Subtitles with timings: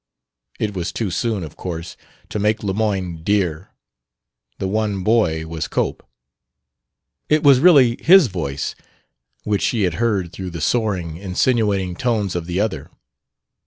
[0.59, 1.95] It was too soon, of course,
[2.29, 3.69] to make Lemoyne "dear"
[4.57, 6.03] the one boy was Cope.
[7.29, 8.73] It was really his voice
[9.43, 12.89] which she had heard through the soaring, insinuating tones of the other.